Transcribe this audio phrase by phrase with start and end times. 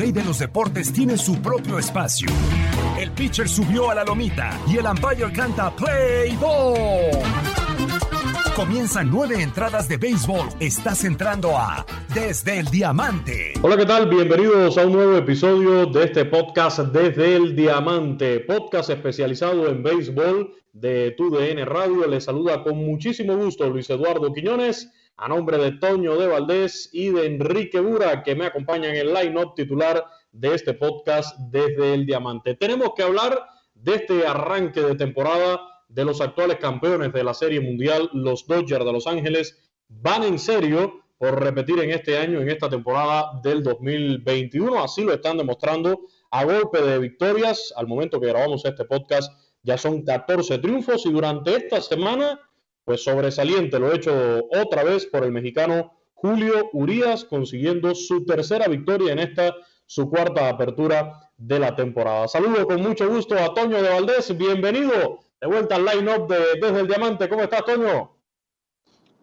[0.00, 2.30] Rey de los deportes tiene su propio espacio.
[2.98, 7.10] El pitcher subió a la lomita y el umpire canta Play Ball.
[8.56, 10.48] Comienzan nueve entradas de béisbol.
[10.58, 13.52] Estás entrando a Desde el Diamante.
[13.60, 14.08] Hola, ¿qué tal?
[14.08, 20.54] Bienvenidos a un nuevo episodio de este podcast Desde el Diamante, podcast especializado en béisbol
[20.72, 22.06] de TUDN Radio.
[22.06, 27.10] Les saluda con muchísimo gusto Luis Eduardo Quiñones, a nombre de Toño de Valdés y
[27.10, 30.02] de Enrique Bura, que me acompañan en el line-up titular
[30.32, 32.54] de este podcast Desde el Diamante.
[32.54, 33.38] Tenemos que hablar
[33.74, 38.82] de este arranque de temporada de los actuales campeones de la Serie Mundial, los Dodgers
[38.82, 43.62] de Los Ángeles, van en serio por repetir en este año, en esta temporada del
[43.62, 44.82] 2021.
[44.82, 47.74] Así lo están demostrando a golpe de victorias.
[47.76, 49.30] Al momento que grabamos este podcast
[49.62, 52.40] ya son 14 triunfos y durante esta semana,
[52.90, 59.12] pues sobresaliente lo hecho otra vez por el mexicano Julio Urias, consiguiendo su tercera victoria
[59.12, 59.54] en esta,
[59.86, 62.26] su cuarta apertura de la temporada.
[62.26, 66.80] Saludo con mucho gusto a Toño de Valdés, bienvenido de vuelta al line-up de Desde
[66.80, 67.28] el Diamante.
[67.28, 68.10] ¿Cómo estás, Toño?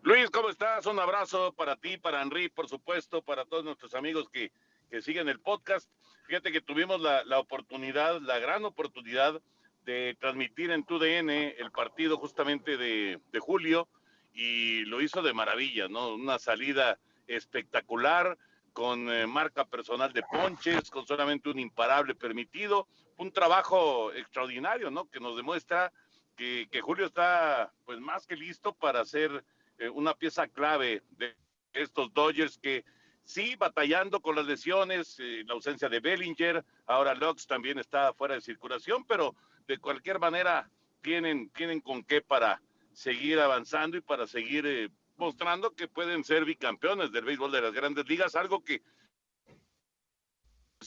[0.03, 0.85] Luis, ¿cómo estás?
[0.85, 4.53] Un abrazo para ti, para Henry, por supuesto, para todos nuestros amigos que,
[4.89, 5.91] que siguen el podcast.
[6.27, 9.41] Fíjate que tuvimos la, la, oportunidad, la gran oportunidad
[9.87, 13.87] de transmitir en TUDN el partido justamente de, de julio
[14.33, 16.13] y lo hizo de maravilla, ¿no?
[16.13, 18.37] Una salida espectacular,
[18.73, 25.09] con eh, marca personal de ponches, con solamente un imparable permitido, un trabajo extraordinario, ¿no?
[25.09, 25.93] Que nos demuestra
[26.35, 29.41] que, que Julio está pues más que listo para ser
[29.79, 31.33] eh, una pieza clave de
[31.71, 32.83] estos Dodgers que
[33.23, 38.35] sí batallando con las lesiones, eh, la ausencia de Bellinger, ahora Lux también está fuera
[38.35, 39.33] de circulación, pero
[39.67, 40.69] de cualquier manera
[41.01, 42.61] tienen, tienen con qué para
[42.93, 47.73] seguir avanzando y para seguir eh, mostrando que pueden ser bicampeones del béisbol de las
[47.73, 48.81] grandes ligas, algo que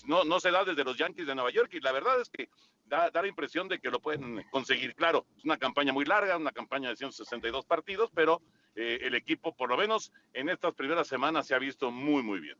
[0.06, 2.48] no, no se da desde los Yankees de Nueva York y la verdad es que
[2.90, 4.94] da, la impresión de que lo pueden conseguir.
[4.94, 8.42] Claro, es una campaña muy larga, una campaña de 162 partidos, pero
[8.74, 12.40] eh, el equipo, por lo menos en estas primeras semanas, se ha visto muy, muy
[12.40, 12.58] bien.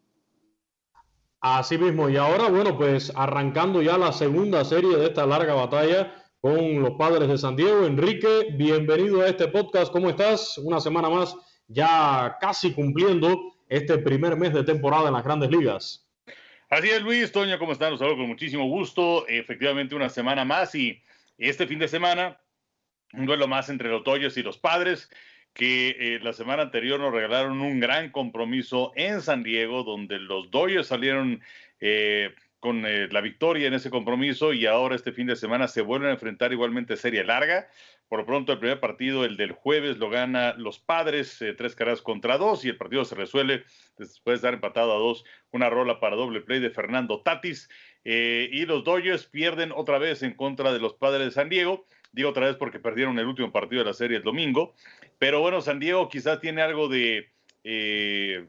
[1.43, 6.15] Así mismo, y ahora, bueno, pues arrancando ya la segunda serie de esta larga batalla
[6.39, 7.87] con los padres de San Diego.
[7.87, 9.91] Enrique, bienvenido a este podcast.
[9.91, 10.59] ¿Cómo estás?
[10.59, 11.35] Una semana más,
[11.67, 16.07] ya casi cumpliendo este primer mes de temporada en las grandes ligas.
[16.69, 17.93] Así es, Luis, Toño, ¿cómo están?
[17.93, 19.27] Los saludo con muchísimo gusto.
[19.27, 21.03] Efectivamente, una semana más y
[21.39, 22.39] este fin de semana,
[23.15, 25.09] un duelo más entre los Dodgers y los Padres,
[25.53, 30.51] que eh, la semana anterior nos regalaron un gran compromiso en San Diego, donde los
[30.51, 31.43] Dodgers salieron
[31.81, 35.81] eh, con eh, la victoria en ese compromiso y ahora este fin de semana se
[35.81, 37.69] vuelven a enfrentar igualmente serie larga.
[38.07, 42.03] Por pronto, el primer partido, el del jueves, lo gana los padres, eh, tres carreras
[42.03, 43.65] contra dos, y el partido se resuelve
[43.97, 47.69] después de dar empatado a dos, una rola para doble play de Fernando Tatis.
[48.05, 51.87] Eh, y los Dodgers pierden otra vez en contra de los padres de San Diego.
[52.13, 54.75] Digo otra vez porque perdieron el último partido de la serie el domingo.
[55.19, 57.31] Pero bueno, San Diego quizás tiene algo de.
[57.65, 58.47] Eh,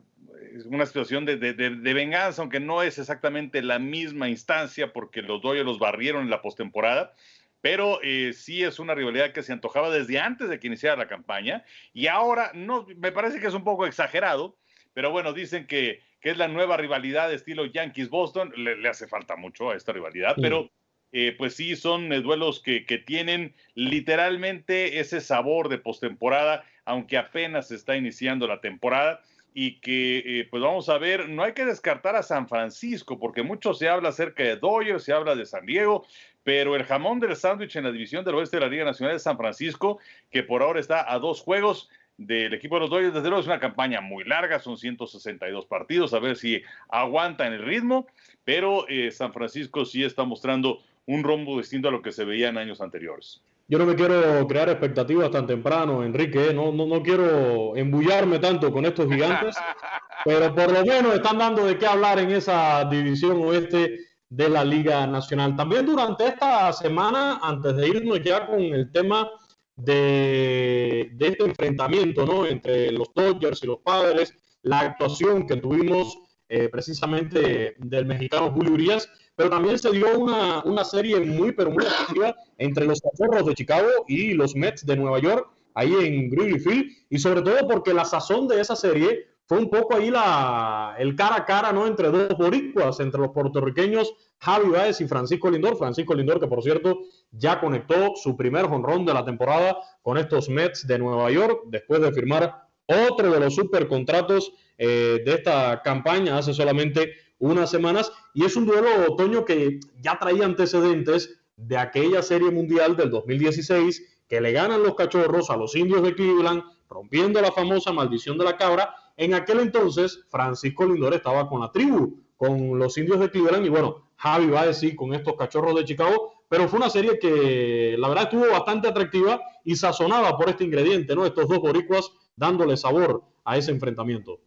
[0.65, 5.21] una situación de, de, de, de, venganza, aunque no es exactamente la misma instancia, porque
[5.21, 7.13] los Dodgers los barrieron en la postemporada
[7.61, 11.07] pero eh, sí es una rivalidad que se antojaba desde antes de que iniciara la
[11.07, 11.63] campaña
[11.93, 14.57] y ahora no, me parece que es un poco exagerado,
[14.93, 19.07] pero bueno, dicen que, que es la nueva rivalidad de estilo Yankees-Boston, le, le, hace
[19.07, 20.41] falta mucho a esta rivalidad, sí.
[20.41, 20.71] pero
[21.11, 27.71] eh, pues sí son duelos que, que, tienen literalmente ese sabor de postemporada, aunque apenas
[27.71, 29.21] está iniciando la temporada
[29.53, 33.43] y que eh, pues vamos a ver, no hay que descartar a San Francisco porque
[33.43, 36.05] mucho se habla acerca de Dodgers, se habla de San Diego,
[36.43, 39.19] pero el jamón del sándwich en la división del oeste de la Liga Nacional de
[39.19, 39.99] San Francisco,
[40.29, 43.47] que por ahora está a dos juegos del equipo de los Dodgers, desde luego es
[43.47, 48.07] una campaña muy larga, son 162 partidos, a ver si aguanta en el ritmo,
[48.43, 50.81] pero eh, San Francisco sí está mostrando
[51.13, 53.41] un rombo distinto a lo que se veía en años anteriores.
[53.67, 56.53] Yo no me quiero crear expectativas tan temprano, Enrique, ¿eh?
[56.53, 59.55] no, no, no quiero embullarme tanto con estos gigantes,
[60.25, 63.99] pero por lo menos están dando de qué hablar en esa división oeste
[64.29, 65.55] de la Liga Nacional.
[65.55, 69.29] También durante esta semana, antes de irnos ya con el tema
[69.75, 72.45] de, de este enfrentamiento ¿no?
[72.45, 76.17] entre los Dodgers y los Padres, la actuación que tuvimos
[76.53, 81.71] eh, precisamente del mexicano Julio Urias, pero también se dio una, una serie muy, pero
[81.71, 86.29] muy activa entre los Cachorros de Chicago y los Mets de Nueva York, ahí en
[86.29, 90.09] Wrigley Field, y sobre todo porque la sazón de esa serie fue un poco ahí
[90.09, 91.85] la, el cara a cara, ¿no?
[91.85, 95.77] Entre dos boricuas, entre los puertorriqueños Javi Baez y Francisco Lindor.
[95.77, 97.01] Francisco Lindor, que por cierto
[97.31, 102.01] ya conectó su primer jonrón de la temporada con estos Mets de Nueva York, después
[102.01, 108.11] de firmar otro de los supercontratos eh, de esta campaña hace solamente unas semanas.
[108.33, 114.23] Y es un duelo otoño que ya traía antecedentes de aquella serie mundial del 2016
[114.27, 118.45] que le ganan los cachorros a los indios de Cleveland, rompiendo la famosa maldición de
[118.45, 118.95] la cabra.
[119.17, 123.69] En aquel entonces, Francisco Lindor estaba con la tribu, con los indios de Cleveland, y
[123.69, 127.95] bueno, Javi va a decir con estos cachorros de Chicago, pero fue una serie que
[127.97, 131.25] la verdad estuvo bastante atractiva y sazonada por este ingrediente, ¿no?
[131.25, 134.39] Estos dos boricuas dándole sabor a ese enfrentamiento.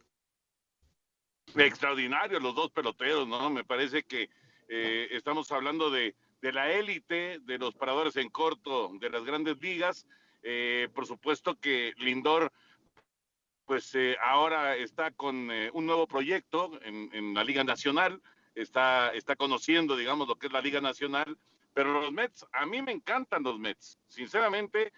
[1.63, 3.49] Extraordinario los dos peloteros, ¿no?
[3.49, 4.29] Me parece que
[4.67, 9.61] eh, estamos hablando de, de la élite, de los paradores en corto de las grandes
[9.61, 10.05] ligas.
[10.43, 12.51] Eh, por supuesto que Lindor,
[13.65, 18.21] pues eh, ahora está con un nuevo proyecto en, en, la Liga Nacional,
[18.53, 21.37] está, está conociendo, digamos, lo que es la Liga Nacional,
[21.73, 24.93] pero los Mets, a mí me encantan los Mets, sinceramente,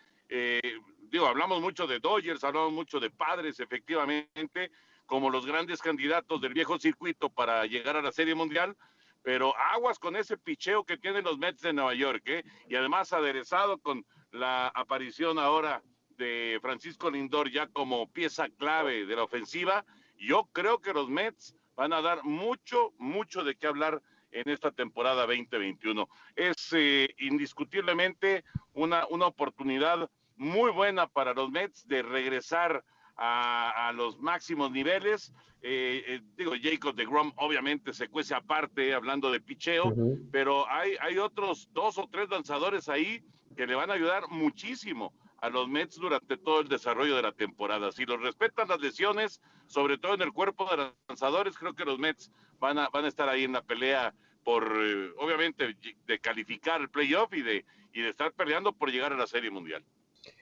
[1.09, 4.69] digo, hablamos mucho de Dodgers, hablamos mucho de padres, efectivamente,
[5.07, 8.77] como los grandes candidatos del viejo circuito para llegar a la Serie Mundial,
[9.23, 12.43] pero aguas con ese picheo que tienen los Mets de Nueva York, ¿eh?
[12.69, 15.81] y además aderezado con la aparición ahora
[16.17, 19.85] de Francisco Lindor ya como pieza clave de la ofensiva,
[20.17, 24.01] yo creo que los Mets van a dar mucho, mucho de qué hablar
[24.31, 26.07] en esta temporada 2021.
[26.35, 28.43] Es eh, indiscutiblemente
[28.73, 32.83] una, una oportunidad muy buena para los Mets de regresar
[33.17, 35.33] a, los máximos niveles.
[35.61, 39.93] Eh, eh, digo, Jacob de Grom obviamente se cuece aparte hablando de picheo,
[40.31, 43.23] pero hay, hay otros dos o tres lanzadores ahí
[43.55, 47.31] que le van a ayudar muchísimo a los Mets durante todo el desarrollo de la
[47.31, 47.91] temporada.
[47.91, 51.85] Si los respetan las lesiones, sobre todo en el cuerpo de los lanzadores, creo que
[51.85, 55.75] los Mets van a, van a estar ahí en la pelea por, eh, obviamente,
[56.05, 59.51] de calificar el playoff y de, y de estar peleando por llegar a la Serie
[59.51, 59.83] Mundial.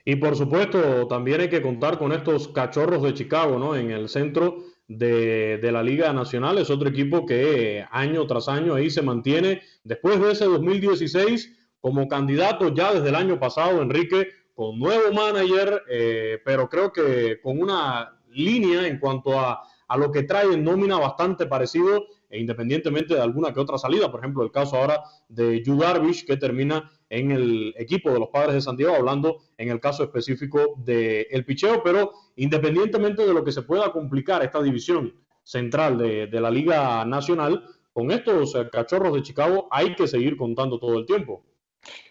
[0.04, 3.74] Y por supuesto, también hay que contar con estos cachorros de Chicago, ¿no?
[3.74, 6.58] En el centro de, la Liga Nacional.
[6.58, 9.62] Es otro equipo que año tras año ahí se mantiene.
[9.84, 15.82] Después de ese 2016, como candidato ya desde el año pasado, Enrique, con nuevo manager,
[15.90, 20.64] eh, pero creo que con una línea en cuanto a, a lo que trae en
[20.64, 24.10] nómina bastante parecido e independientemente de alguna que otra salida.
[24.10, 28.28] Por ejemplo, el caso ahora de Yu Darvish, que termina en el equipo de los
[28.28, 33.44] padres de Santiago, hablando en el caso específico del el picheo, pero independientemente de lo
[33.44, 38.68] que se pueda complicar esta división central de, de la Liga Nacional, con estos eh,
[38.70, 41.42] cachorros de Chicago hay que seguir contando todo el tiempo.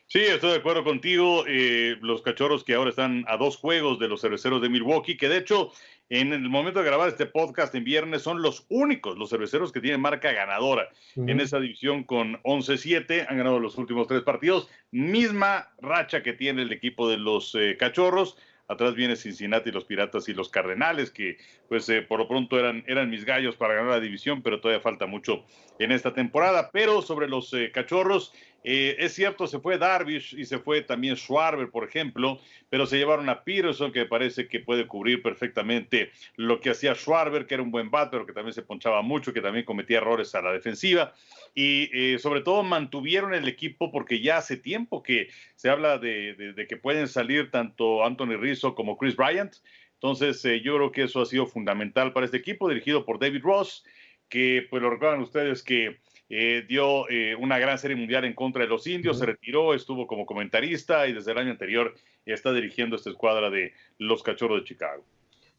[0.07, 1.43] Sí, estoy de acuerdo contigo.
[1.47, 5.29] Eh, los cachorros que ahora están a dos juegos de los cerveceros de Milwaukee, que
[5.29, 5.71] de hecho
[6.09, 9.81] en el momento de grabar este podcast en viernes son los únicos, los cerveceros que
[9.81, 15.71] tienen marca ganadora en esa división con 11-7, han ganado los últimos tres partidos, misma
[15.81, 18.37] racha que tiene el equipo de los eh, cachorros.
[18.67, 21.37] Atrás viene Cincinnati, los Piratas y los Cardenales, que
[21.69, 24.81] pues eh, por lo pronto eran, eran mis gallos para ganar la división, pero todavía
[24.81, 25.45] falta mucho
[25.77, 26.71] en esta temporada.
[26.71, 28.33] Pero sobre los eh, cachorros,
[28.67, 32.97] eh, es cierto, se fue Darvish y se fue también Schwarber, por ejemplo, pero se
[32.97, 37.61] llevaron a Peterson, que parece que puede cubrir perfectamente lo que hacía Schwarber, que era
[37.61, 40.51] un buen bat, pero que también se ponchaba mucho, que también cometía errores a la
[40.51, 41.13] defensiva.
[41.53, 46.65] Y eh, sobre todo mantuvieron el equipo porque ya hace tiempo que se habla de,
[46.67, 49.57] que pueden salir tanto Anthony Rizzo como Chris Bryant.
[49.93, 53.43] Entonces, eh, yo creo que eso ha sido fundamental para este equipo, dirigido por David
[53.43, 53.85] Ross,
[54.27, 58.63] que pues lo recuerdan ustedes que eh, dio eh, una gran serie mundial en contra
[58.63, 61.93] de los indios, se retiró, estuvo como comentarista y desde el año anterior
[62.25, 65.03] está dirigiendo esta escuadra de los Cachorros de Chicago.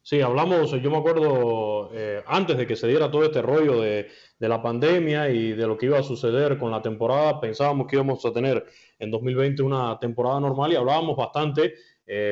[0.02, 4.08] Sí, hablamos, yo me acuerdo eh, antes de que se diera todo este rollo de,
[4.38, 7.96] de, la pandemia y de lo que iba a suceder con la temporada, pensábamos que
[7.96, 8.64] íbamos a tener
[8.98, 11.74] en 2020 una temporada normal y hablábamos bastante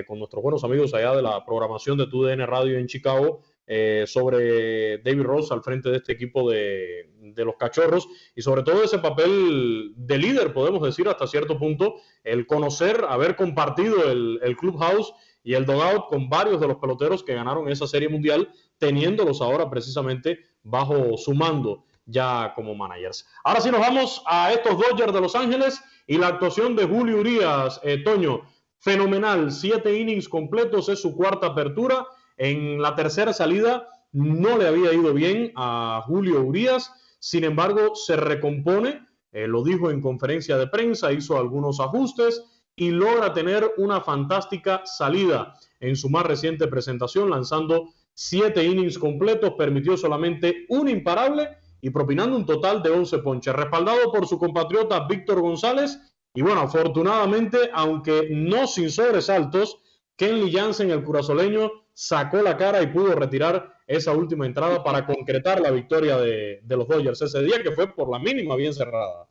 [0.07, 4.99] con nuestros buenos amigos allá de la programación de TUDN Radio en Chicago eh, sobre
[4.99, 8.07] David Ross al frente de este equipo de, los cachorros.
[8.35, 13.37] Y sobre todo ese papel de líder, podemos decir hasta cierto punto, el conocer, haber
[13.37, 17.87] compartido el, el clubhouse y el dogout con varios de los peloteros que ganaron esa
[17.87, 23.27] serie mundial, teniéndolos ahora precisamente bajo su mando ya como managers.
[23.45, 27.21] Ahora sí nos vamos a estos Dodgers de Los Ángeles y la actuación de Julio
[27.21, 28.43] Urias, eh, Toño,
[28.79, 32.07] fenomenal, siete innings completos, es su cuarta apertura
[32.37, 38.17] en la tercera salida no le había ido bien a Julio Urias, sin embargo se
[38.17, 42.43] recompone, eh, lo dijo en conferencia de prensa, hizo algunos ajustes
[42.77, 49.55] y logra tener una fantástica salida en su más reciente presentación, lanzando siete innings completos,
[49.59, 51.49] permitió solamente un imparable
[51.81, 55.99] y propinando un total de 11 ponches, respaldado por su compatriota Víctor González.
[56.33, 59.79] Y bueno, afortunadamente, aunque no sin sobresaltos,
[60.17, 65.61] Kenley Jansen, el curazoleño, sacó la cara y pudo retirar esa última entrada para concretar
[65.61, 69.29] la victoria de, los Dodgers ese día, que fue por la mínima bien cerrada.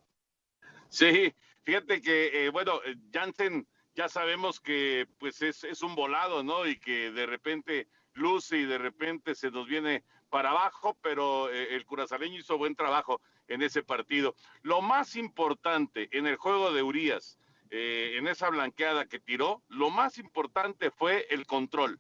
[0.89, 6.65] Sí, fíjate que, eh, bueno, eh, Jansen ya sabemos que pues es, un volado, ¿no?
[6.65, 11.75] Y que de repente luce y de repente se nos viene para abajo, pero eh,
[11.75, 14.36] el curazaleño hizo buen trabajo en ese partido.
[14.62, 17.38] Lo más importante en el juego de Urias,
[17.70, 22.00] eh, en esa blanqueada que tiró, lo más importante fue el control.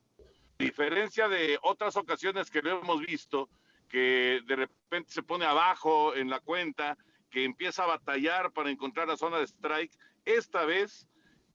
[0.63, 3.49] Diferencia de otras ocasiones que lo hemos visto,
[3.89, 6.97] que de repente se pone abajo en la cuenta,
[7.29, 9.91] que empieza a batallar para encontrar la zona de strike,
[10.23, 11.05] esta vez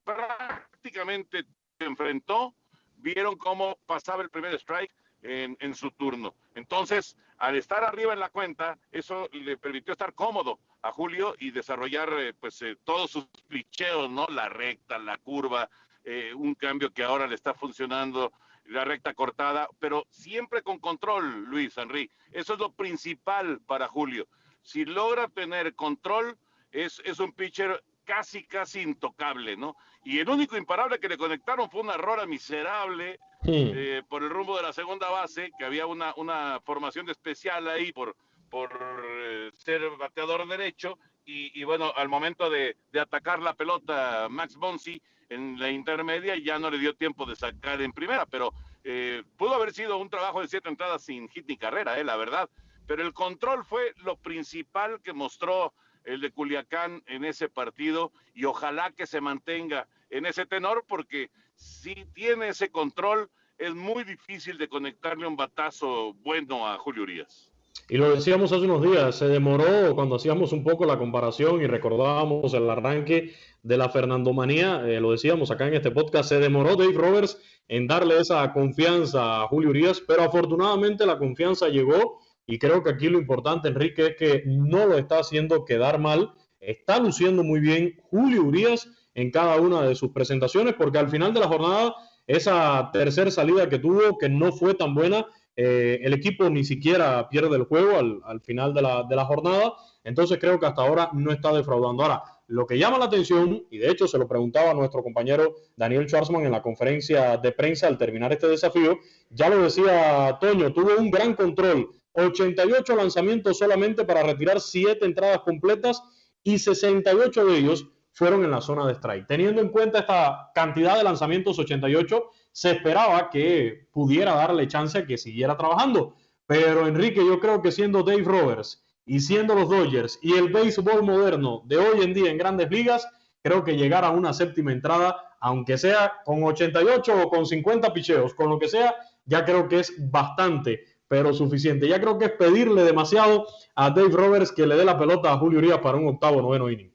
[0.04, 1.44] prácticamente
[1.78, 2.54] se enfrentó,
[2.96, 6.34] vieron cómo pasaba el primer strike en, su turno.
[6.54, 11.50] Entonces, al estar arriba en la cuenta, eso le permitió estar cómodo a Julio y
[11.50, 14.26] desarrollar eh, pues eh, todos sus clicheos, ¿no?
[14.26, 15.70] La recta, la curva,
[16.04, 18.32] eh, un cambio que ahora le está funcionando,
[18.68, 22.10] la recta cortada, pero siempre con control, Luis Henry.
[22.32, 24.28] Eso es lo principal para Julio.
[24.62, 26.36] Si logra tener control,
[26.70, 29.76] es, es un pitcher casi, casi intocable, ¿no?
[30.04, 34.56] Y el único imparable que le conectaron fue una error miserable eh, por el rumbo
[34.56, 38.16] de la segunda base, que había una, una formación especial ahí por,
[38.50, 38.70] por
[39.04, 40.98] eh, ser bateador derecho.
[41.30, 46.58] Y, bueno, al momento de, de, atacar la pelota, Max Bonsi en la intermedia ya
[46.58, 48.52] no le dio tiempo de sacar en primera, pero
[48.84, 52.16] eh, pudo haber sido un trabajo de siete entradas sin hit ni carrera, eh, la
[52.16, 52.48] verdad.
[52.86, 58.44] Pero el control fue lo principal que mostró el de Culiacán en ese partido y
[58.46, 64.56] ojalá que se mantenga en ese tenor porque si tiene ese control es muy difícil
[64.56, 67.52] de conectarle un batazo bueno a Julio Urias.
[67.88, 71.66] Y lo decíamos hace unos días, se demoró cuando hacíamos un poco la comparación y
[71.66, 73.32] recordábamos el arranque
[73.62, 77.86] de la Fernandomanía, eh, lo decíamos acá en este podcast, se demoró Dave Roberts en
[77.86, 82.20] darle esa confianza a Julio Urias, pero afortunadamente la confianza llegó
[82.50, 86.32] y creo que aquí lo importante, Enrique, es que no lo está haciendo quedar mal.
[86.60, 91.34] Está luciendo muy bien Julio Urias en cada una de sus presentaciones, porque al final
[91.34, 91.94] de la jornada,
[92.26, 95.26] esa tercera salida que tuvo, que no fue tan buena,
[95.60, 99.74] eh, el equipo ni siquiera pierde el juego al, final de la, de la, jornada.
[100.04, 102.04] Entonces creo que hasta ahora no está defraudando.
[102.04, 105.56] Ahora, lo que llama la atención, y de hecho se lo preguntaba a nuestro compañero
[105.74, 109.00] Daniel Schwarzman en la conferencia de prensa al terminar este desafío,
[109.30, 115.40] ya lo decía Toño, tuvo un gran control 88 lanzamientos solamente para retirar 7 entradas
[115.40, 116.00] completas
[116.44, 119.26] y 68 de ellos fueron en la zona de strike.
[119.26, 125.06] Teniendo en cuenta esta cantidad de lanzamientos, 88, se esperaba que pudiera darle chance a
[125.06, 126.16] que siguiera trabajando.
[126.44, 131.04] Pero Enrique, yo creo que siendo Dave Roberts y siendo los Dodgers y el béisbol
[131.04, 133.06] moderno de hoy en día en grandes ligas,
[133.44, 138.34] creo que llegar a una séptima entrada, aunque sea con 88 o con 50 picheos,
[138.34, 138.92] con lo que sea,
[139.24, 141.86] ya creo que es bastante pero suficiente.
[141.86, 143.46] Ya creo que es pedirle demasiado
[143.76, 146.68] a Dave Roberts que le dé la pelota a Julio Urias para un octavo noveno
[146.68, 146.92] inning.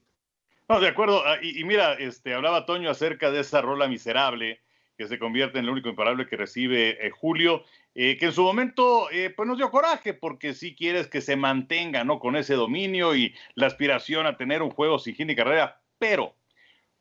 [0.68, 1.24] No, de acuerdo.
[1.26, 4.60] Ah, y, mira, este, hablaba Toño acerca de esa rola miserable
[4.98, 7.64] que se convierte en el único imparable que recibe eh, Julio,
[7.96, 11.36] eh, que en su momento eh, pues nos dio coraje porque si quieres que se
[11.36, 12.20] mantenga ¿no?
[12.20, 16.36] con ese dominio y la aspiración a tener un juego sin fin y carrera, pero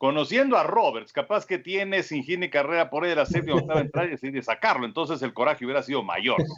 [0.02, 3.80] conociendo a Roberts, capaz que tiene sin y carrera por ahí de la séptima octava
[3.80, 6.42] entrada y de sacarlo, entonces el coraje hubiera sido mayor.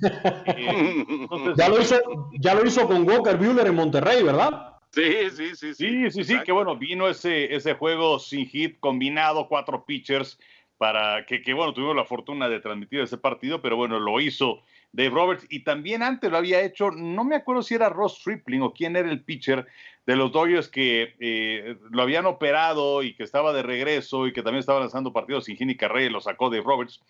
[0.47, 1.27] Eh,
[1.57, 1.97] ya, lo hizo,
[2.39, 4.75] ya lo hizo con Walker Buehler en Monterrey, ¿verdad?
[4.91, 5.75] Sí, sí, sí.
[5.75, 10.39] Sí, sí, sí, que bueno, vino ese, ese juego sin hit combinado, cuatro pitchers,
[10.85, 14.61] para que, bueno, tuvimos la fortuna de transmitir ese partido, pero bueno, lo hizo
[14.93, 18.61] Dave Roberts y también antes lo había hecho, no me acuerdo si era Ross Stripling
[18.61, 19.67] o quién era el pitcher
[20.05, 24.43] de los Dodgers que eh, lo habían operado y que estaba de regreso y que
[24.43, 27.01] también estaba lanzando partidos sin Gini Carrey, lo sacó de Roberts.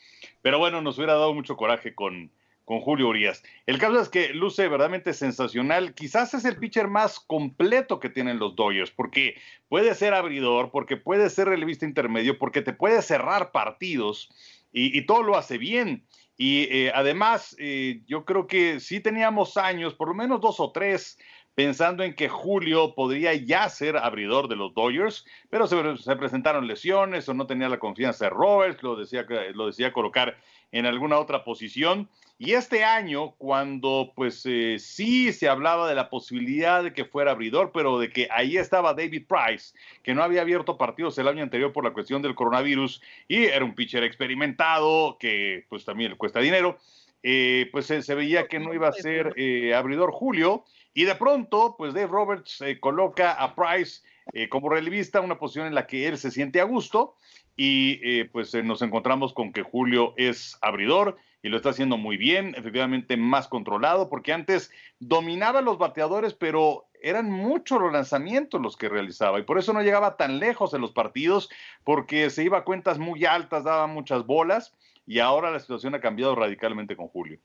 [0.41, 2.31] Pero bueno, nos hubiera dado mucho coraje con,
[2.65, 3.43] con Julio Urias.
[3.67, 5.95] El caso es que luce verdaderamente sensacional.
[5.95, 9.37] Quizás es el pitcher más completo que tienen los Dodgers, porque
[9.69, 14.31] puede ser abridor, porque puede ser relevista intermedio, porque te puede cerrar partidos
[14.73, 16.05] y, todo lo hace bien.
[16.37, 20.73] Y eh, además, eh, yo creo que sí teníamos años, por lo menos dos o
[20.73, 21.17] tres,
[21.55, 27.29] pensando en que Julio podría ya ser abridor de los Dodgers, pero se, presentaron lesiones
[27.29, 30.37] o no tenía la confianza de Roberts, lo decía, lo decía colocar
[30.75, 32.09] en alguna otra posición.
[32.37, 37.31] Y este año, cuando pues eh, sí se hablaba de la posibilidad de que fuera
[37.31, 41.45] abridor, pero de que ahí estaba David Price, que no había abierto partidos el año
[41.45, 46.17] anterior por la cuestión del coronavirus y era un pitcher experimentado que pues también le
[46.17, 46.77] cuesta dinero,
[47.23, 51.77] eh, pues se, veía que no iba a ser eh, abridor Julio y de pronto
[51.79, 54.03] pues Dave Roberts coloca a Price
[54.49, 57.15] como relevista, una posición en la que él se siente a gusto
[57.57, 62.55] y pues nos encontramos con que Julio es abridor y lo está haciendo muy bien,
[62.57, 68.89] efectivamente más controlado, porque antes dominaba los bateadores, pero eran muchos los lanzamientos los que
[68.89, 71.51] realizaba y por eso no llegaba tan lejos en los partidos,
[71.85, 74.73] porque se iba a cuentas muy altas, daba muchas bolas
[75.07, 77.39] y ahora la situación ha cambiado radicalmente con Julio.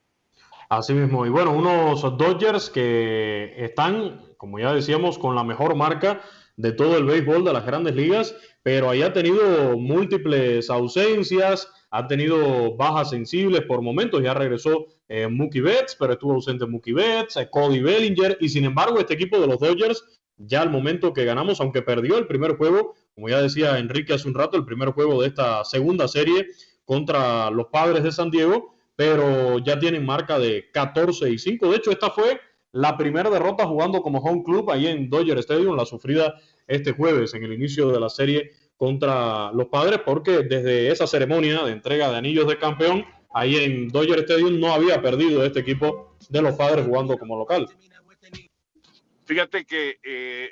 [0.70, 6.22] Así mismo, y bueno, unos Dodgers que están, como ya decíamos, con la mejor marca
[6.56, 12.08] de todo el béisbol de las grandes ligas, pero ahí ha tenido múltiples ausencias, ha
[12.08, 17.38] tenido bajas sensibles por momentos, ya regresó eh, Mookie Betts, pero estuvo ausente Mookie Betts,
[17.38, 20.04] eh, Cody Bellinger, y sin embargo este equipo de los Dodgers,
[20.38, 24.28] ya al momento que ganamos, aunque perdió el primer juego, como ya decía Enrique hace
[24.28, 26.48] un rato, el primer juego de esta segunda serie
[26.86, 31.70] contra los padres de San Diego, pero ya tienen marca de 14 y 5.
[31.70, 32.40] De hecho, esta fue
[32.72, 36.36] la primera derrota jugando como home club ahí en Dodger Stadium, la sufrida
[36.70, 41.64] este jueves en el inicio de la serie contra los padres, porque desde esa ceremonia
[41.64, 46.16] de entrega de anillos de campeón, ahí en Dodger Stadium no había perdido este equipo
[46.30, 47.68] de los padres jugando como local.
[49.26, 50.50] Fíjate que eh,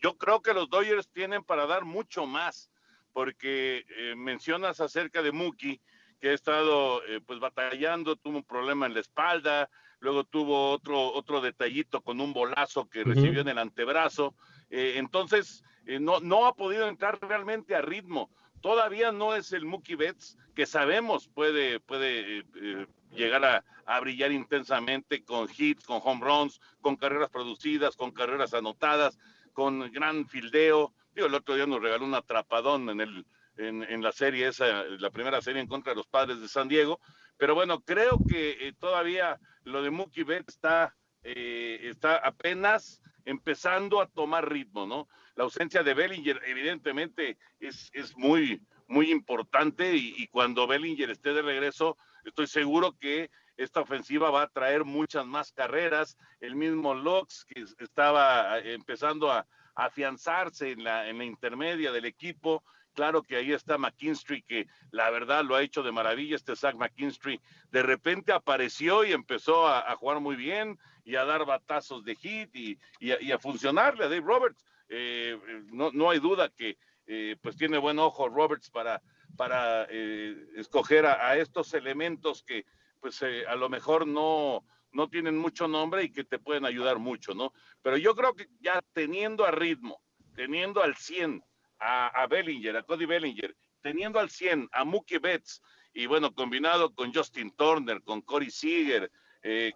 [0.00, 2.70] yo creo que los Dodgers tienen para dar mucho más,
[3.12, 5.80] porque eh, mencionas acerca de Mookie,
[6.20, 9.68] que ha estado eh, pues batallando, tuvo un problema en la espalda,
[10.00, 14.34] luego tuvo otro, otro detallito con un bolazo que recibió en el antebrazo.
[14.70, 18.30] Entonces, eh, no, no ha podido entrar realmente a ritmo.
[18.60, 24.32] Todavía no es el Mookie Betts que sabemos puede, puede eh, eh, llegar a, brillar
[24.32, 29.16] intensamente con hits, con home runs, con carreras producidas, con carreras anotadas,
[29.52, 30.92] con gran fildeo.
[31.14, 33.26] Digo, el otro día nos regaló un atrapadón en, el,
[33.56, 36.98] en, la serie esa, la primera serie en contra de los padres de San Diego.
[37.36, 44.50] Pero bueno, creo que todavía lo de Mookie Betts está, está apenas empezando a tomar
[44.50, 45.08] ritmo, ¿no?
[45.34, 51.42] La ausencia de Bellinger evidentemente es, es muy, muy importante y, cuando Bellinger esté de
[51.42, 56.16] regreso, estoy seguro que esta ofensiva va a traer muchas más carreras.
[56.40, 59.46] El mismo Lux que estaba eh, empezando a,
[59.78, 62.64] afianzarse en la, en la intermedia del equipo.
[62.96, 66.34] Claro que ahí está McKinstry, que la verdad lo ha hecho de maravilla.
[66.34, 67.38] Este Zach McKinstry
[67.70, 72.56] de repente apareció y empezó a, jugar muy bien y a dar batazos de hit
[72.56, 72.78] y,
[73.30, 74.64] a funcionarle a Dave Roberts.
[74.88, 79.02] Eh, no, no, hay duda que eh, pues tiene buen ojo Roberts para,
[79.36, 82.64] para eh, escoger a, estos elementos que
[82.98, 87.34] pues a lo mejor no, no tienen mucho nombre y que te pueden ayudar mucho,
[87.34, 87.52] ¿no?
[87.82, 90.00] Pero yo creo que ya teniendo a ritmo,
[90.34, 91.44] teniendo al 100
[91.78, 95.62] a, Bellinger, a Cody Bellinger, teniendo al 100 a Mookie Betts
[95.92, 99.10] y bueno, combinado con Justin Turner, con Corey Seager,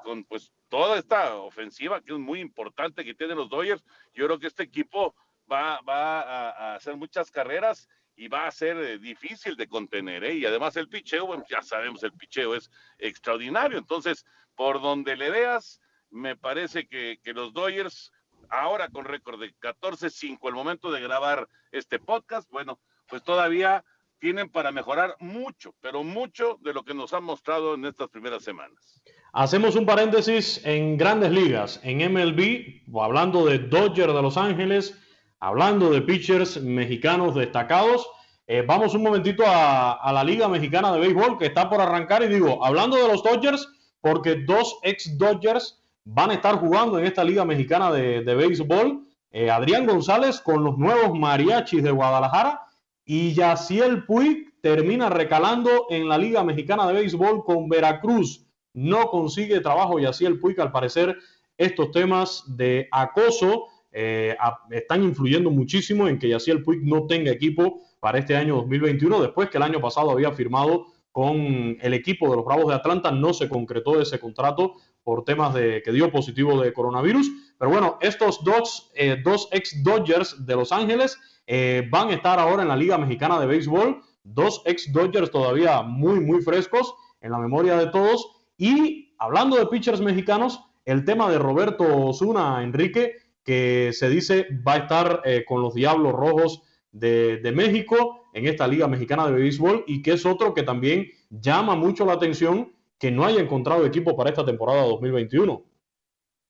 [0.02, 3.84] con pues toda esta ofensiva que es muy importante que tienen los Dodgers,
[4.14, 5.14] yo creo que este equipo
[5.50, 10.24] va, va a, hacer muchas carreras y va a ser eh, difícil de contener.
[10.24, 10.34] ¿eh?
[10.34, 13.78] Y además el picheo, bueno, ya sabemos, el picheo es extraordinario.
[13.78, 18.12] Entonces, por donde le veas, me parece que, que los Dodgers,
[18.50, 23.84] ahora con récord de 14-5, el momento de grabar este podcast, bueno, pues todavía
[24.18, 28.44] tienen para mejorar mucho, pero mucho de lo que nos han mostrado en estas primeras
[28.44, 29.02] semanas.
[29.32, 34.98] Hacemos un paréntesis en grandes ligas, en MLB, hablando de Dodgers de Los Ángeles,
[35.40, 38.06] hablando de pitchers mexicanos destacados.
[38.46, 42.28] Eh, vamos un momentito a, la Liga Mexicana de Béisbol que está por arrancar y
[42.28, 43.68] digo, hablando de los Dodgers,
[44.00, 49.02] porque dos ex Dodgers van a estar jugando en esta Liga Mexicana de, Béisbol.
[49.30, 52.62] Eh, Adrián González con los nuevos mariachis de Guadalajara
[53.04, 59.60] y Yaciel Puig termina recalando en la Liga Mexicana de Béisbol con Veracruz no consigue
[59.60, 61.16] trabajo y así el Puig, al parecer,
[61.56, 64.36] estos temas de acoso eh,
[64.70, 69.50] están influyendo muchísimo en que Yaciel Puig no tenga equipo para este año 2021, después
[69.50, 73.34] que el año pasado había firmado con el equipo de los Bravos de Atlanta, no
[73.34, 77.30] se concretó ese contrato por temas de que dio positivo de coronavirus.
[77.58, 82.38] Pero bueno, estos dos, eh, dos ex Dodgers de Los Ángeles eh, van a estar
[82.38, 87.32] ahora en la Liga Mexicana de Béisbol, dos ex Dodgers todavía muy, muy frescos en
[87.32, 93.16] la memoria de todos y hablando de pitchers mexicanos, el tema de Roberto Osuna, Enrique,
[93.44, 98.66] que se dice va a estar eh, con los Diablos Rojos de, México en esta
[98.66, 103.10] Liga Mexicana de Béisbol y que es otro que también llama mucho la atención que
[103.10, 105.64] no haya encontrado equipo para esta temporada 2021.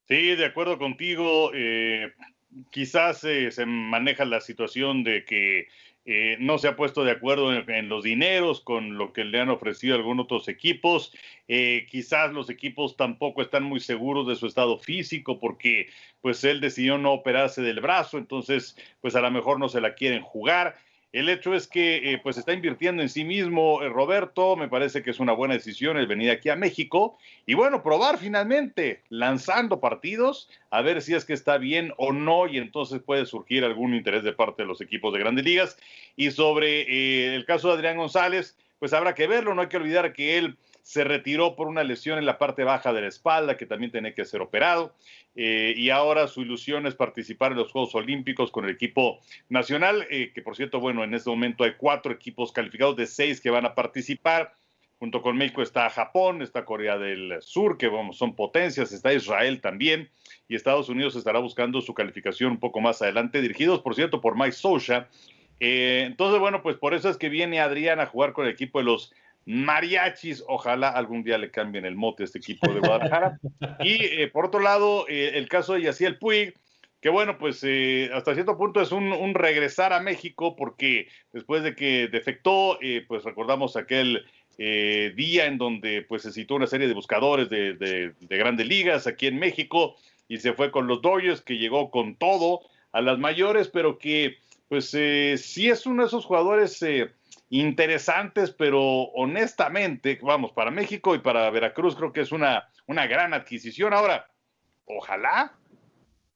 [0.08, 1.52] Sí, de acuerdo contigo.
[1.54, 2.12] Eh,
[2.70, 5.68] quizás eh, se maneja la situación de que
[6.04, 9.48] eh, no se ha puesto de acuerdo en, los dineros con lo que le han
[9.48, 11.14] ofrecido algunos otros equipos.
[11.46, 15.88] quizás los equipos tampoco están muy seguros de su estado físico porque
[16.20, 19.94] pues él decidió no operarse del brazo, entonces pues a lo mejor no se la
[19.94, 20.76] quieren jugar.
[21.12, 25.02] El hecho es que eh, pues está invirtiendo en sí mismo eh, Roberto, me parece
[25.02, 29.80] que es una buena decisión el venir aquí a México y bueno, probar finalmente lanzando
[29.80, 33.94] partidos, a ver si es que está bien o no y entonces puede surgir algún
[33.94, 35.76] interés de parte de los equipos de grandes ligas.
[36.14, 39.78] Y sobre eh, el caso de Adrián González, pues habrá que verlo, no hay que
[39.78, 40.56] olvidar que él
[40.90, 44.12] se retiró por una lesión en la parte baja de la espalda que también tenía
[44.12, 44.92] que ser operado
[45.36, 50.04] eh, y ahora su ilusión es participar en los Juegos Olímpicos con el equipo nacional,
[50.10, 53.50] eh, que por cierto, bueno, en este momento hay cuatro equipos calificados de seis que
[53.50, 54.52] van a participar.
[54.98, 60.10] Junto con México está Japón, está Corea del Sur, que son potencias, está Israel también,
[60.48, 64.36] y Estados Unidos estará buscando su calificación un poco más adelante, dirigidos, por cierto, por
[64.36, 65.08] Mike Socha.
[65.60, 68.80] Eh, entonces, bueno, pues por eso es que viene Adrián a jugar con el equipo
[68.80, 69.14] de los
[69.50, 70.44] mariachis.
[70.46, 73.38] Ojalá algún día le cambien el mote a este equipo de Guadalajara.
[73.80, 76.54] y eh, por otro lado, eh, el caso de Yaciel Puig,
[77.00, 81.74] que bueno, pues eh, hasta cierto punto es un, regresar a México porque después de
[81.74, 84.26] que defectó, pues recordamos aquel
[84.58, 89.26] día en donde pues se citó una serie de buscadores de, de, grandes ligas aquí
[89.26, 89.96] en México
[90.28, 92.60] y se fue con los Dodgers que llegó con todo
[92.92, 94.36] a las mayores, pero que
[94.68, 96.78] pues sí es uno de esos jugadores
[97.50, 103.34] interesantes, pero honestamente, vamos, para México y para Veracruz creo que es una, una gran
[103.34, 103.92] adquisición.
[103.92, 104.30] Ahora,
[104.86, 105.58] ojalá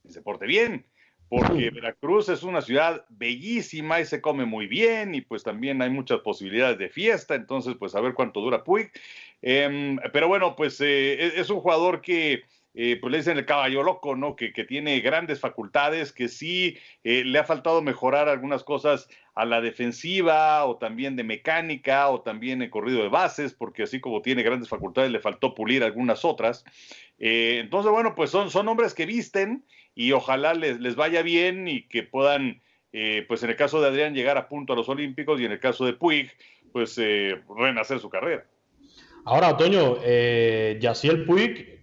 [0.08, 0.84] se porte bien,
[1.28, 5.90] porque Veracruz es una ciudad bellísima y se come muy bien y pues también hay
[5.90, 8.90] muchas posibilidades de fiesta, entonces pues a ver cuánto dura Puig.
[9.40, 12.44] Em, pero bueno, pues eh, es un jugador que
[12.76, 14.34] eh, pues le dicen el caballo loco, ¿no?
[14.34, 19.60] Que, tiene grandes facultades, que sí eh, le ha faltado mejorar algunas cosas a la
[19.60, 24.42] defensiva o también de mecánica o también en corrido de bases, porque así como tiene
[24.42, 26.64] grandes facultades, le faltó pulir algunas otras.
[27.18, 31.66] Eh, entonces, bueno, pues son, son hombres que visten y ojalá les, les vaya bien
[31.66, 32.62] y que puedan,
[33.26, 35.60] pues en el caso de Adrián, llegar a punto a los Olímpicos y en el
[35.60, 36.30] caso de Puig,
[36.72, 36.96] pues
[37.58, 38.46] renacer su carrera.
[39.24, 39.96] Ahora, Toño,
[40.78, 41.73] Yaciel Puig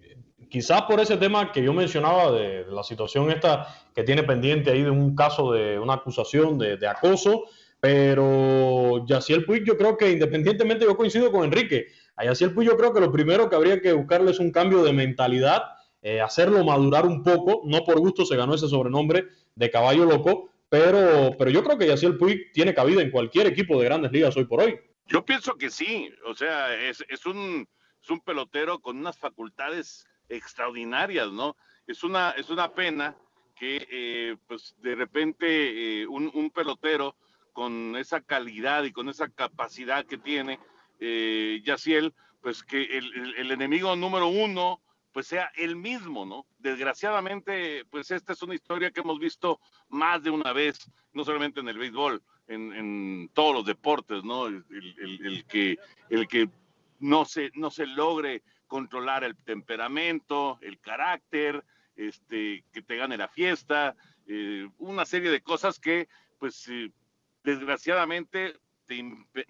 [0.51, 4.83] quizás por ese tema que yo mencionaba de, la situación esta que tiene pendiente ahí
[4.83, 7.45] de un caso de una acusación de, acoso,
[7.79, 11.87] pero Yaciel Puig yo creo que independientemente yo coincido con Enrique,
[12.17, 14.83] a Yaciel Puig yo creo que lo primero que habría que buscarle es un cambio
[14.83, 15.63] de mentalidad,
[16.01, 20.49] eh, hacerlo madurar un poco, no por gusto se ganó ese sobrenombre de caballo loco,
[20.67, 24.35] pero, pero yo creo que Yaciel Puig tiene cabida en cualquier equipo de grandes ligas
[24.35, 24.77] hoy por hoy.
[25.07, 27.67] Yo pienso que sí, o sea, es, es un,
[28.03, 31.55] es un pelotero con unas facultades extraordinarias, ¿no?
[31.87, 33.15] Es una, es una pena
[33.55, 37.15] que eh, pues de repente eh, un, pelotero
[37.53, 40.59] con esa calidad y con esa capacidad que tiene
[40.99, 46.45] eh, Yaciel, pues que el, enemigo número uno pues sea el mismo, ¿no?
[46.59, 51.59] Desgraciadamente, pues esta es una historia que hemos visto más de una vez, no solamente
[51.59, 54.47] en el béisbol, en, todos los deportes, ¿no?
[54.47, 55.77] El, el, que,
[56.09, 56.49] el que
[56.99, 61.61] no se, no se logre controlar el temperamento, el carácter,
[61.97, 66.07] este, que te gane la fiesta, eh, una serie de cosas que,
[66.39, 66.89] pues, eh,
[67.43, 69.03] desgraciadamente te,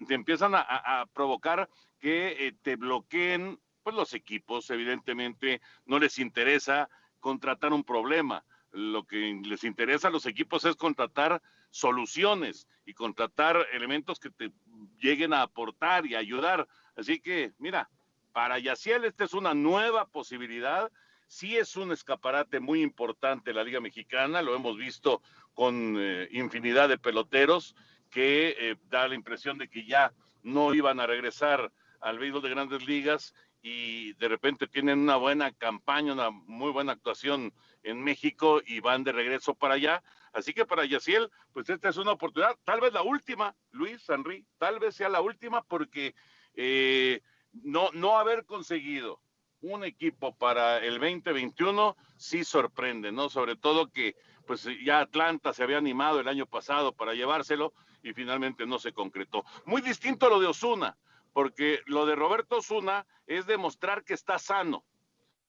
[0.08, 1.68] empiezan a, provocar
[2.00, 6.88] que eh, te bloqueen, pues los equipos, evidentemente, no les interesa
[7.20, 8.44] contratar un problema.
[8.72, 14.50] Lo que les interesa a los equipos es contratar soluciones y contratar elementos que te
[14.98, 16.66] lleguen a aportar y ayudar.
[16.96, 17.88] Así que, mira,
[18.32, 20.90] para Yaciel esta es una nueva posibilidad.
[21.26, 25.22] Sí es un escaparate muy importante la Liga Mexicana, lo hemos visto
[25.54, 27.74] con eh, infinidad de peloteros
[28.10, 32.50] que eh, da la impresión de que ya no iban a regresar al béisbol de
[32.50, 38.60] grandes ligas y de repente tienen una buena campaña, una muy buena actuación en México
[38.66, 40.02] y van de regreso para allá.
[40.32, 44.44] Así que para Yaciel, pues esta es una oportunidad, tal vez la última, Luis Henry,
[44.58, 46.14] tal vez sea la última porque
[46.54, 49.20] eh, no, no haber conseguido
[49.60, 53.28] un equipo para el 2021 sí sorprende, ¿no?
[53.28, 58.12] Sobre todo que pues ya Atlanta se había animado el año pasado para llevárselo y
[58.12, 59.44] finalmente no se concretó.
[59.64, 60.98] Muy distinto lo de Osuna,
[61.32, 64.84] porque lo de Roberto Osuna es demostrar que está sano.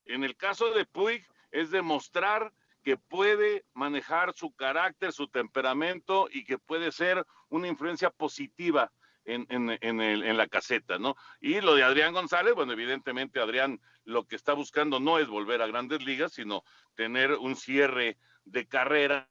[0.05, 6.43] En el caso de Puig es demostrar que puede manejar su carácter, su temperamento y
[6.43, 8.91] que puede ser una influencia positiva
[9.25, 11.15] en, en, la caseta, ¿no?
[11.39, 15.62] Y lo de Adrián González, bueno, evidentemente Adrián lo que está buscando no es volver
[15.62, 16.63] a grandes ligas, sino
[16.95, 19.29] tener un cierre de carrera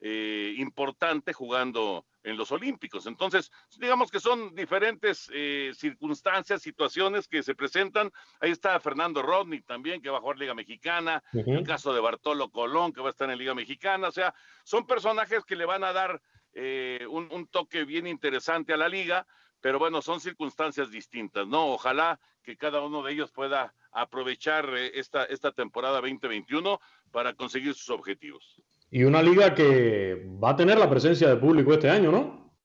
[0.00, 3.06] eh, importante jugando en los Olímpicos.
[3.06, 8.10] Entonces, digamos que son diferentes eh, circunstancias, situaciones que se presentan.
[8.40, 12.50] Ahí está Fernando Rodney también, que va a jugar Liga Mexicana, el caso de Bartolo
[12.50, 14.08] Colón, que va a estar en Liga Mexicana.
[14.08, 14.34] O sea,
[14.64, 16.20] son personajes que le van a dar
[16.58, 19.26] eh, un, toque bien interesante a la liga,
[19.60, 21.66] pero bueno, son circunstancias distintas, ¿no?
[21.66, 27.74] Ojalá que cada uno de ellos pueda aprovechar eh, esta, esta temporada 2021 para conseguir
[27.74, 28.56] sus objetivos.
[28.90, 32.56] Y una liga que va a tener la presencia de público este año, ¿no?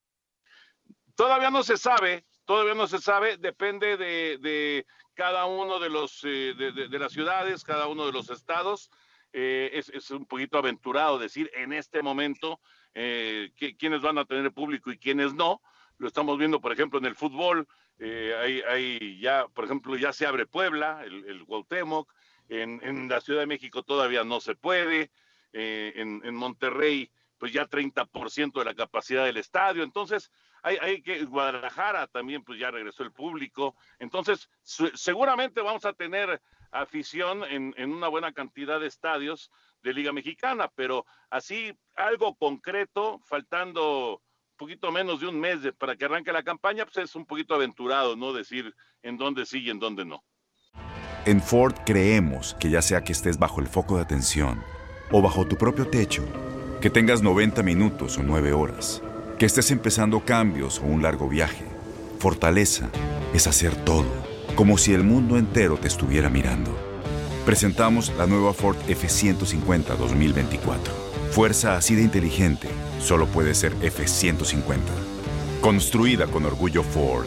[1.16, 6.54] Todavía no se sabe, todavía no se sabe, depende de, cada uno de los eh,
[6.56, 8.90] de, las ciudades, cada uno de los estados.
[9.34, 12.62] es, es, un poquito aventurado decir en este momento
[12.94, 15.62] eh, quiénes van a tener público y quiénes no.
[15.98, 17.68] Lo estamos viendo, por ejemplo, en el fútbol.
[18.00, 22.12] Eh, hay, ya, por ejemplo, ya se abre Puebla, el, el Cuauhtémoc.
[22.50, 25.10] En, la Ciudad de México todavía no se puede.
[25.54, 29.84] Eh, en, Monterrey, pues ya 30% de la capacidad del estadio.
[29.84, 30.32] Entonces,
[30.64, 33.76] hay, hay, que, Guadalajara también, pues ya regresó el público.
[34.00, 39.52] Entonces, seguramente vamos a tener afición en, en, una buena cantidad de estadios
[39.84, 45.96] de Liga Mexicana, pero así algo concreto, faltando un poquito menos de un mes para
[45.96, 48.34] que arranque la campaña, pues es un poquito aventurado, ¿no?
[48.34, 50.24] Decir en dónde sí y en dónde no.
[51.26, 54.64] En Ford creemos que ya sea que estés bajo el foco de atención
[55.12, 56.24] o bajo tu propio techo,
[56.80, 59.04] que tengas 90 minutos o 9 horas,
[59.38, 61.66] que estés empezando cambios o un largo viaje,
[62.20, 62.90] fortaleza
[63.34, 64.10] es hacer todo,
[64.56, 66.91] como si el mundo entero te estuviera mirando.
[67.46, 70.94] Presentamos la nueva Ford F150 2024.
[71.32, 72.68] Fuerza así de inteligente
[73.00, 74.78] solo puede ser F150.
[75.60, 77.26] Construida con orgullo Ford.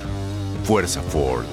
[0.62, 1.44] Fuerza Ford.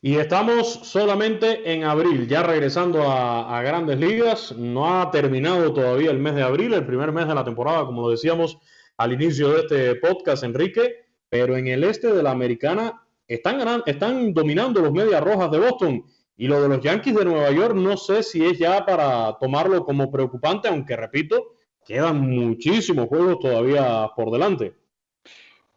[0.00, 4.52] Y estamos solamente en abril, ya regresando a, a, grandes ligas.
[4.56, 8.00] No ha terminado todavía el mes de abril, el primer mes de la temporada, como
[8.00, 8.56] lo decíamos
[8.96, 11.04] al inicio de este podcast, Enrique.
[11.28, 16.04] Pero en el este de la americana están, están dominando los Medias Rojas de Boston.
[16.36, 19.84] Y lo de los Yankees de Nueva York no sé si es ya para tomarlo
[19.84, 24.74] como preocupante, aunque repito, quedan muchísimos juegos todavía por delante.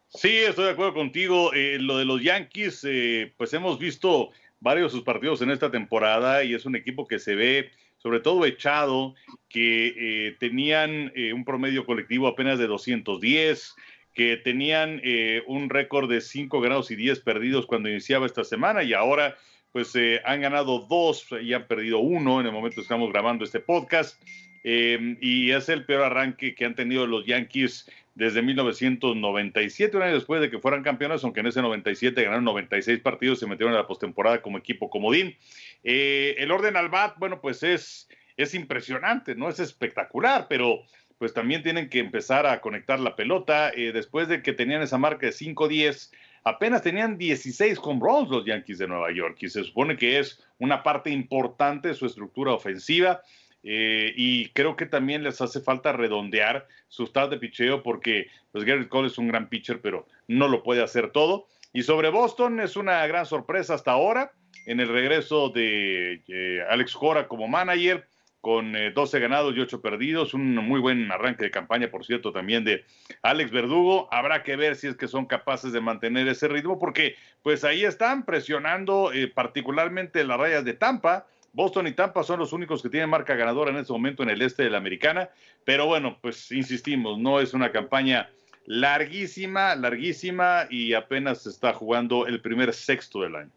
[0.08, 1.52] Sí, estoy de acuerdo contigo.
[1.52, 5.70] Eh, lo de los Yankees, eh, pues hemos visto varios de sus partidos en esta
[5.70, 9.14] temporada y es un equipo que se ve sobre todo echado,
[9.48, 13.76] que eh, tenían un promedio colectivo apenas de 210,
[14.14, 18.82] que tenían eh, un récord de 5 ganados y 10 perdidos cuando iniciaba esta semana
[18.82, 19.36] y ahora
[19.72, 23.44] pues eh, han ganado dos y han perdido uno en el momento que estamos grabando
[23.44, 24.22] este podcast.
[24.64, 30.14] Em, y es el peor arranque que han tenido los Yankees desde 1997, un año
[30.14, 33.78] después de que fueran campeones, aunque en ese 97 ganaron 96 partidos, se metieron a
[33.78, 35.36] la postemporada como equipo comodín.
[35.82, 40.82] Eh, el orden al bat, bueno, pues es, es impresionante, no es espectacular, pero
[41.22, 43.70] pues también tienen que empezar a conectar la pelota.
[43.76, 46.10] Eh, después de que tenían esa marca de 5-10,
[46.42, 50.44] apenas tenían 16 home runs los Yankees de Nueva York y se supone que es
[50.58, 53.22] una parte importante de su estructura ofensiva.
[53.62, 58.64] Eh, y creo que también les hace falta redondear su start de picheo porque pues
[58.64, 61.46] Garrett Cole es un gran pitcher, pero no lo puede hacer todo.
[61.72, 64.32] Y sobre Boston es una gran sorpresa hasta ahora
[64.66, 68.08] en el regreso de eh, Alex Cora como manager
[68.42, 70.34] con 12 eh, ganados y 8 perdidos.
[70.34, 72.84] Un muy buen arranque de campaña, por cierto, también de
[73.22, 74.08] Alex Verdugo.
[74.10, 77.84] Habrá que ver si es que son capaces de mantener ese ritmo, porque pues ahí
[77.84, 81.26] están presionando eh, particularmente las rayas de Tampa.
[81.52, 84.42] Boston y Tampa son los únicos que tienen marca ganadora en este momento en el
[84.42, 85.30] este de la americana.
[85.64, 88.28] Pero bueno, pues insistimos, no es una campaña
[88.66, 93.50] larguísima, larguísima y apenas está jugando el primer sexto del año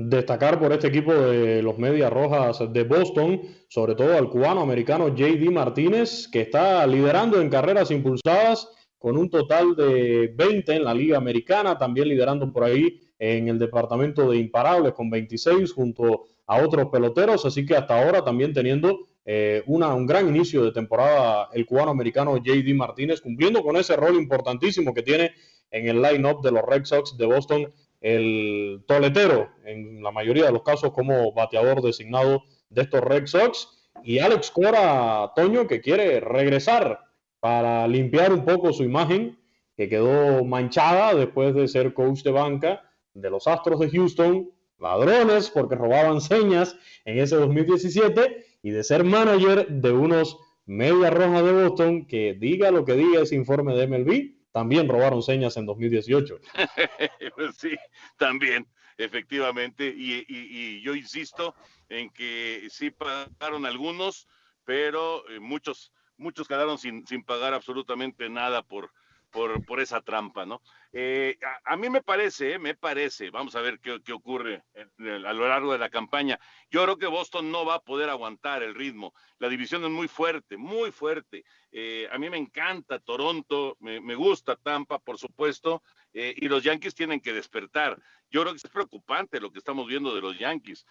[0.00, 5.50] destacar por este equipo de los Medias Rojas de Boston, sobre todo al cubano-americano JD
[5.50, 11.16] Martínez, que está liderando en carreras impulsadas con un total de 20 en la Liga
[11.16, 16.86] Americana, también liderando por ahí en el departamento de imparables con 26 junto a otros
[16.92, 21.66] peloteros, así que hasta ahora también teniendo eh, una, un gran inicio de temporada el
[21.66, 25.32] cubano-americano JD Martínez, cumpliendo con ese rol importantísimo que tiene
[25.72, 30.52] en el line-up de los Red Sox de Boston el toletero, en la mayoría de
[30.52, 36.20] los casos como bateador designado de estos Red Sox, y Alex Cora Toño, que quiere
[36.20, 37.00] regresar
[37.40, 39.38] para limpiar un poco su imagen,
[39.76, 42.82] que quedó manchada después de ser coach de banca
[43.14, 49.04] de los Astros de Houston, ladrones porque robaban señas en ese 2017, y de ser
[49.04, 53.86] manager de unos Media Roja de Boston, que diga lo que diga ese informe de
[53.86, 56.38] MLB, también robaron señas en 2018.
[57.36, 57.76] pues sí,
[58.16, 59.92] también, efectivamente.
[59.94, 61.54] Y, yo insisto
[61.88, 64.28] en que sí pagaron algunos,
[64.64, 68.90] pero eh, muchos, muchos quedaron sin, sin pagar absolutamente nada por,
[69.30, 70.62] por, esa trampa, ¿no?
[70.92, 75.32] Eh, a, mí me parece, eh, me parece, vamos a ver qué, qué ocurre a
[75.32, 76.38] lo largo de la campaña.
[76.70, 79.14] Yo creo que Boston no va a poder aguantar el ritmo.
[79.38, 81.44] La división es muy fuerte, muy fuerte.
[81.70, 87.20] Eh, a mí me encanta Toronto, me, gusta Tampa, por supuesto, y los Yankees tienen
[87.20, 88.00] que despertar.
[88.30, 90.86] Yo creo que es preocupante lo que estamos viendo de los Yankees.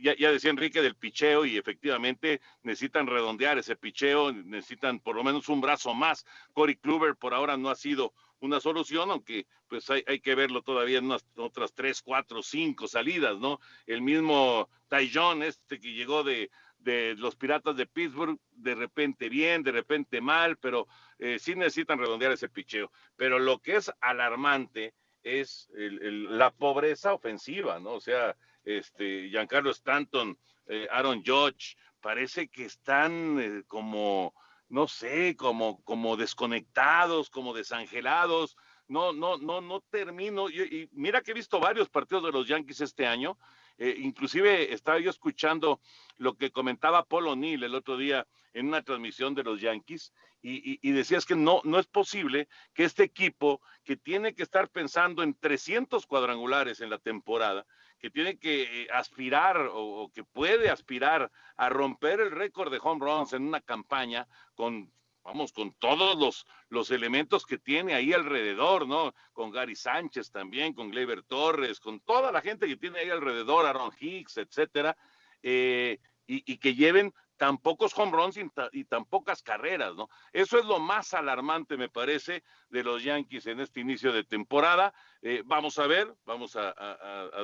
[0.00, 5.48] Ya, decía Enrique del picheo y efectivamente necesitan redondear ese picheo, necesitan por lo menos
[5.48, 6.24] un brazo más.
[6.52, 10.98] Corey Kluber por ahora no ha sido una solución, aunque pues hay, que verlo todavía
[10.98, 13.60] en otras tres, cuatro, cinco salidas, ¿no?
[13.86, 14.68] El mismo
[15.12, 16.50] John este que llegó de,
[16.84, 20.86] de los Piratas de Pittsburgh, de repente bien, de repente mal, pero
[21.18, 22.92] eh, sí necesitan redondear ese picheo.
[23.16, 27.92] Pero lo que es alarmante es la pobreza ofensiva, ¿no?
[27.92, 34.34] O sea, este, Giancarlo Stanton, eh, Aaron Judge, parece que están eh, como,
[34.68, 38.56] no sé, como, como desconectados, como desangelados.
[38.86, 40.50] No, no, no, no termino.
[40.50, 43.38] Y, mira que he visto varios partidos de los Yankees este año.
[43.78, 45.80] Eh, inclusive estaba yo escuchando
[46.16, 50.78] lo que comentaba Paul O'Neill el otro día en una transmisión de los Yankees y,
[50.86, 55.22] y, decías que no, no es posible que este equipo que tiene que estar pensando
[55.22, 57.64] en 300 cuadrangulares en la temporada,
[57.98, 63.02] que tiene que eh, aspirar o, que puede aspirar a romper el récord de home
[63.02, 64.92] runs en una campaña con
[65.24, 69.14] vamos, con todos los, los elementos que tiene ahí alrededor, ¿no?
[69.32, 73.66] Con Gary Sánchez también, con Gleyber Torres, con toda la gente que tiene ahí alrededor,
[73.66, 74.96] Aaron Hicks, etcétera,
[75.42, 78.38] eh, y, y, que lleven tan pocos home runs
[78.72, 80.08] y, tan pocas carreras, ¿no?
[80.32, 84.94] Eso es lo más alarmante, me parece, de los Yankees en este inicio de temporada.
[85.22, 86.72] Eh, vamos a ver, vamos a,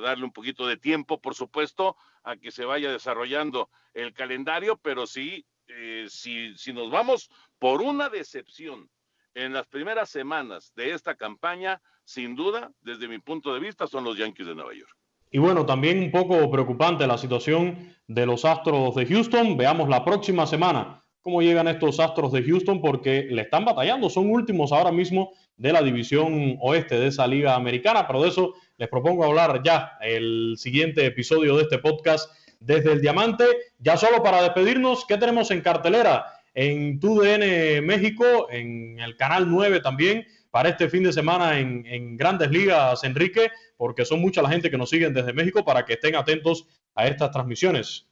[0.00, 5.06] darle un poquito de tiempo, por supuesto, a que se vaya desarrollando el calendario, pero
[5.06, 5.44] sí,
[5.76, 8.88] eh, si, si nos vamos por una decepción
[9.34, 14.04] en las primeras semanas de esta campaña, sin duda, desde mi punto de vista, son
[14.04, 14.90] los Yankees de Nueva York.
[15.30, 19.56] Y bueno, también un poco preocupante la situación de los Astros de Houston.
[19.56, 24.10] Veamos la próxima semana cómo llegan estos Astros de Houston porque le están batallando.
[24.10, 28.54] Son últimos ahora mismo de la división oeste de esa liga americana, pero de eso
[28.76, 32.30] les propongo hablar ya el siguiente episodio de este podcast
[32.60, 33.44] desde el Diamante.
[33.78, 36.26] Ya solo para despedirnos, ¿qué tenemos en cartelera?
[36.54, 42.50] En TUDN México, en el canal 9 también para este fin de semana en, grandes
[42.50, 46.16] ligas, Enrique, porque son mucha la gente que nos siguen desde México para que estén
[46.16, 48.06] atentos a estas transmisiones.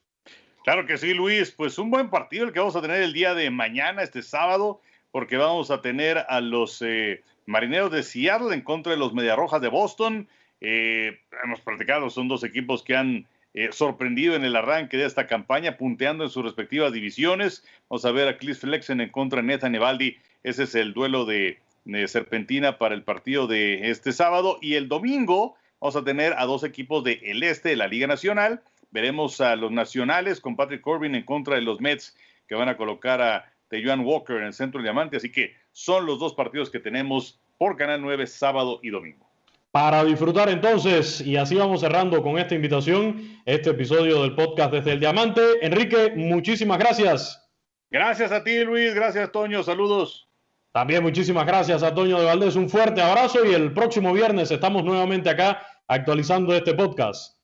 [0.64, 1.50] Claro que sí, Luis.
[1.50, 4.80] Pues un buen partido el que vamos a tener el día de mañana, este sábado,
[5.10, 9.60] porque vamos a tener a los eh, marineros de Seattle en contra de los Mediarrojas
[9.60, 10.28] de Boston.
[10.60, 13.26] Eh, hemos platicado, son dos equipos que han
[13.60, 17.64] eh, sorprendido en el arranque de esta campaña, punteando en sus respectivas divisiones.
[17.88, 20.16] Vamos a ver a Chris Flexen en contra de Nathan Evaldi.
[20.44, 21.58] Ese es el duelo de
[22.06, 24.58] Serpentina para el partido de este sábado.
[24.62, 28.06] Y el domingo vamos a tener a dos equipos del el este de la Liga
[28.06, 28.62] Nacional.
[28.92, 32.16] Veremos a los nacionales con Patrick Corbin en contra de los Mets
[32.46, 35.16] que van a colocar a Tejuan Walker en el centro diamante.
[35.16, 39.27] Así que son los dos partidos que tenemos por Canal 9 sábado y domingo.
[39.70, 44.92] Para disfrutar entonces, y así vamos cerrando con esta invitación, este episodio del podcast desde
[44.92, 45.42] el Diamante.
[45.60, 47.50] Enrique, muchísimas gracias.
[47.90, 48.94] Gracias a ti, Luis.
[48.94, 49.62] Gracias, Toño.
[49.62, 50.28] Saludos.
[50.72, 52.56] También muchísimas gracias a Toño de Valdés.
[52.56, 57.38] Un fuerte abrazo y el próximo viernes estamos nuevamente acá actualizando este podcast.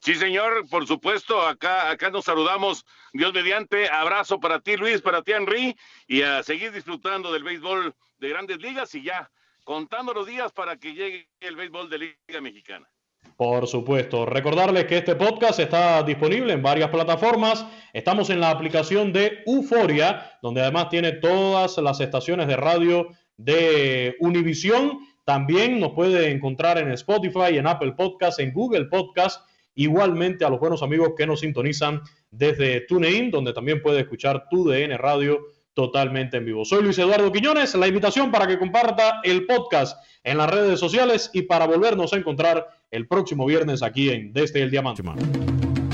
[0.00, 5.22] Sí, señor, por supuesto, acá, acá nos saludamos, Dios mediante, abrazo para ti, Luis, para
[5.22, 9.28] ti, Henry, y a seguir disfrutando del béisbol de grandes ligas y ya
[9.68, 12.88] contando los días para que llegue el béisbol de Liga Mexicana.
[13.36, 14.24] Por supuesto.
[14.24, 17.66] Recordarles que este podcast está disponible en varias plataformas.
[17.92, 24.16] Estamos en la aplicación de Euforia, donde además tiene todas las estaciones de radio de
[24.20, 25.00] Univisión.
[25.26, 29.46] También nos puede encontrar en Spotify, en Apple Podcast, en Google Podcast.
[29.74, 32.00] Igualmente a los buenos amigos que nos sintonizan
[32.30, 35.40] desde TuneIn, donde también puede escuchar tu DN Radio
[35.78, 36.64] totalmente en vivo.
[36.64, 41.30] Soy Luis Eduardo Quiñones, la invitación para que comparta el podcast en las redes sociales
[41.32, 45.04] y para volvernos a encontrar el próximo viernes aquí en Desde el Diamante.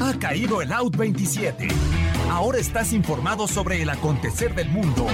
[0.03, 1.69] Ha caído el Out 27.
[2.31, 5.07] Ahora estás informado sobre el acontecer del mundo.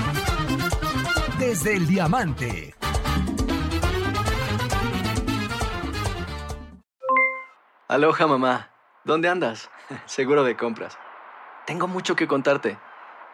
[1.40, 2.72] Desde el Diamante.
[7.88, 8.70] Aloha mamá,
[9.02, 9.68] ¿dónde andas?
[10.06, 10.96] Seguro de compras.
[11.66, 12.78] Tengo mucho que contarte.